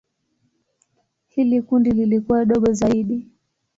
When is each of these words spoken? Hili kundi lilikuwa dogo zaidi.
Hili 1.27 1.61
kundi 1.61 1.91
lilikuwa 1.91 2.45
dogo 2.45 2.73
zaidi. 2.73 3.27